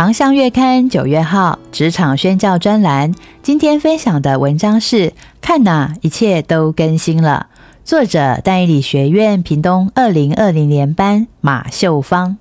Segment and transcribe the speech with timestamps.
[0.00, 5.12] 航向月刊九月号职场宣教专栏，今天分享的文章是：
[5.42, 7.48] 看呐，一切都更新了。
[7.84, 12.38] 作者：淡理学院屏东二零二零年班马秀芳，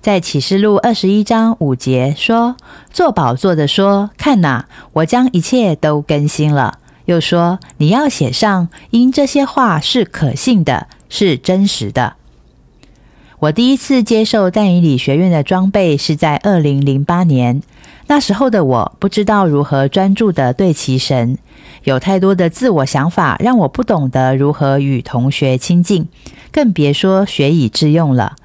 [0.00, 2.56] 在启示录二十一章五节说
[2.90, 12.16] ：“做宝座的说，看呐，我将一切都更新了。”又说：“你要写上，因这些话是可信的，是真实的。”
[13.42, 17.60] 我第一次接受淡以理学院的装备是在二零零八年。
[18.06, 21.38] 那时候的我不知道如何专注的对齐神，
[21.82, 26.06] 有太多的自我想法，让我不懂得如何与同学亲近，
[26.52, 28.36] 更别说学以致用了。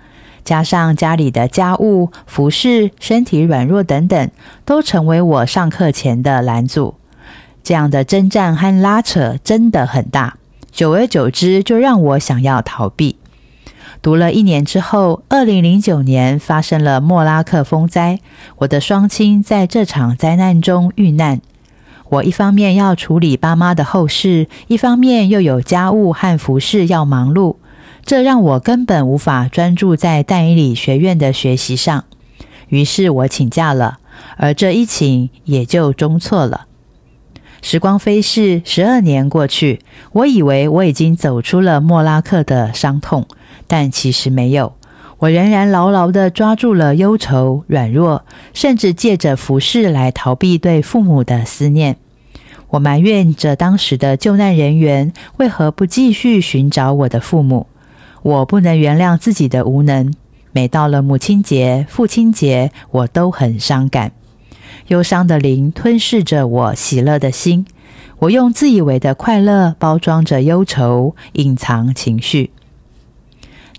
[0.44, 4.32] 加上家里的家务、服饰、身体软弱等等，
[4.66, 6.96] 都成为我上课前的拦阻。
[7.64, 10.38] 这样的征战和拉扯真的很大，
[10.72, 13.18] 久而久之，就让我想要逃避。
[14.02, 18.20] 读了一年之后，二零零九年发生了莫拉克风灾，
[18.58, 21.42] 我的双亲在这场灾难中遇难。
[22.10, 27.58] 我一方面要处理爸妈的后事，一方面又有家务和服饰要忙碌，
[28.06, 32.06] 这让我根本无法专注在淡伊理学院的学习上。
[32.70, 34.00] 于是我请假了，
[34.38, 36.68] 而这一请也就中错了。
[37.62, 39.82] 时光飞逝，十二年过去，
[40.14, 43.28] 我以为我已经走出了莫拉克的伤痛。
[43.68, 44.74] 但其实没有，
[45.20, 51.98] 我仍然牢牢的抓住了忧愁、软弱，甚至借着服饰来逃避对父母的思念。
[52.70, 57.68] 我埋怨着当时的救难人员为何不继续寻找我的父母。
[58.24, 60.14] 我不能原谅自己的无能。
[60.52, 64.12] 每到了母亲节、父亲节，我都很伤感。
[64.88, 67.66] 忧伤的灵吞噬着我喜乐的心。
[68.20, 72.52] 我用自以为的快乐包装着忧愁，隐藏情绪。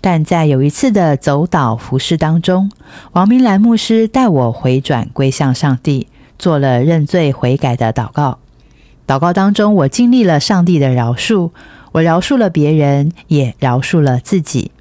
[0.01, 2.71] 但在有一次的走岛服饰当中，
[3.11, 8.39] 王明兰牧师带我回转归向上帝，做了认罪悔改的祷告。
[9.05, 11.51] 祷告当中，我经历了上帝的饶恕，
[11.91, 14.71] 我饶恕了别人，也饶恕了自己。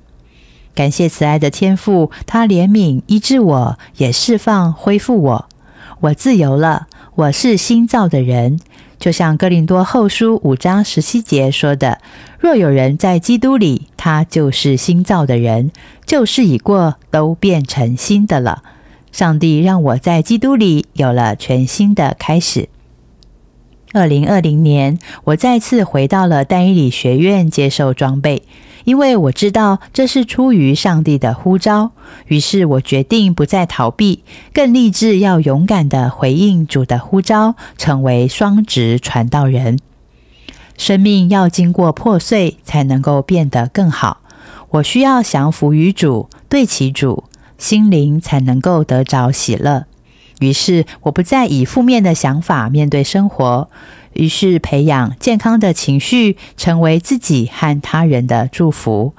[0.75, 5.49] 感谢慈爱的天父，他怜悯医治我，也释放恢复我，
[6.01, 6.87] 我自由了，
[7.17, 8.61] 我是新造的人。
[9.01, 11.99] 就像哥林多后书五章十七节说的
[12.39, 15.73] ：“若有人在基督里，他就是新造的人，
[16.07, 18.63] 旧事已过，都变成新的了。”
[19.11, 22.69] 上帝让我在基督里有了全新的开始。
[23.93, 28.43] 二零二零年，我再次回到了丹伊理学院接受装备。
[28.85, 31.91] 因为我知道这是出于上帝的呼召，
[32.27, 34.23] 于是我决定不再逃避，
[34.55, 39.79] 更立志要勇敢的回应主的呼召，成为双职传道人。
[40.79, 44.21] 生命要经过破碎，才能够变得更好。
[44.71, 47.25] 我需要降服于主，对其主，
[47.59, 49.85] 心灵才能够得着喜乐。
[50.41, 53.69] 于是，我不再以负面的想法面对生活。
[54.13, 59.15] 于是培养健康的情绪，成为自己和他人的祝福。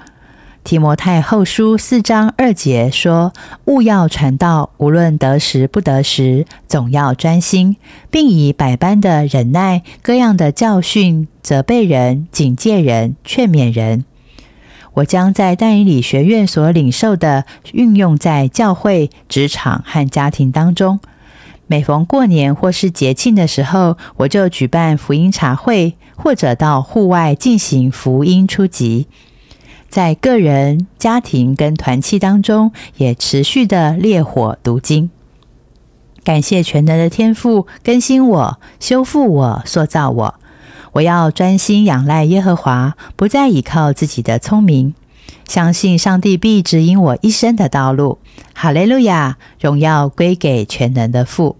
[0.64, 3.34] 提摩太后书四章二节说
[3.66, 7.78] ：“勿要传道，无论得时不得时，总要专心，
[8.12, 14.04] 并以百般的忍耐、各样的教训责备人、警戒人、劝勉人。”
[15.00, 21.00] 我将在淡以理学院所领受的，运用在教会、职场和家庭当中。
[21.68, 29.08] 每逢过年或是节庆的时候，我就举办福音茶会，或者到户外进行福音初级。
[29.88, 35.10] 在个人、家庭跟团契当中，也持续的烈火读经。
[36.24, 40.36] 感谢全能的天赋更新我、修复我、塑造我。
[40.92, 44.94] 我要专心仰赖耶和华，不再依靠自己的聪明。
[45.48, 48.20] 相信上帝必指引我一生的道路。
[48.54, 51.56] 哈利路亚，荣耀归给全能的父。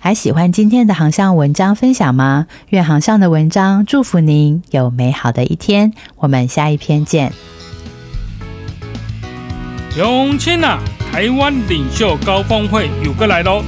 [0.00, 2.46] 还喜欢今天的航向文章分享吗？
[2.68, 5.92] 愿航向的文章祝福您有美好的一天。
[6.16, 7.32] 我们下一篇见。
[9.96, 10.78] 永清啊，
[11.10, 13.62] 台湾领袖高峰会有个来喽！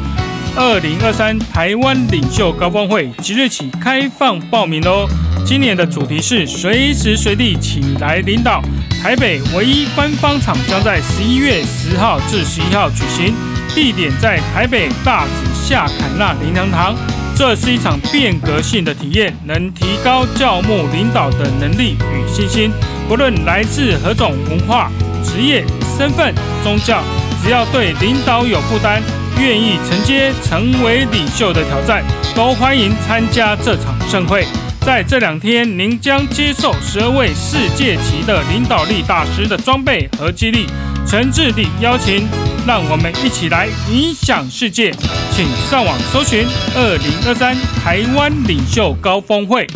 [0.59, 5.07] 二零二三台湾领袖高峰会即日起开放报名喽！
[5.45, 8.63] 今年的主题是随时随地起来领导。
[9.03, 13.35] 台北唯一官方场将在十一月十号至十一号举行。
[13.75, 16.97] 地点在台北大直夏凯纳灵粮堂。
[17.37, 22.73] 这是一场变革性的体验，能提高教牧领导的能力与信心。
[23.07, 24.91] 不论来自何种文化、
[25.23, 25.63] 职业、
[25.99, 27.03] 身份、宗教，
[27.45, 29.03] 只要对领导有负担，
[29.39, 32.03] 愿意承接成为领袖的挑战，
[32.35, 34.47] 都欢迎参加这场盛会。
[34.81, 40.67] 在这两天，您将接受十二位世界级的领导力大师的装备和激励。
[41.07, 42.27] 诚挚地邀请，
[42.67, 44.93] 让我们一起来影响世界。
[45.33, 49.67] 请上网搜寻“二零二三台湾领袖高峰会”。